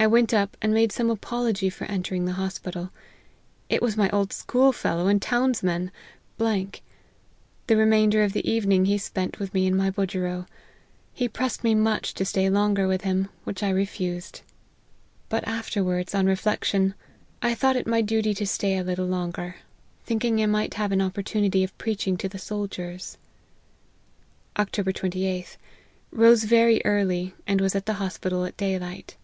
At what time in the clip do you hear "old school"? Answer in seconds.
4.10-4.70